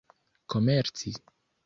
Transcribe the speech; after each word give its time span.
komerci 0.49 1.11